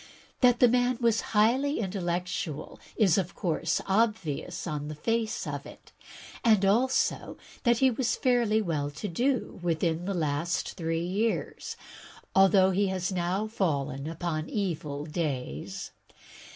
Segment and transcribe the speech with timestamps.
[0.39, 5.67] That the man was highly intel lectual is of course obvious upon the face of
[5.67, 5.91] it,
[6.43, 11.77] and also that he was fairly well to do within the last three years,
[12.33, 15.91] although he has now fallen upon evil days.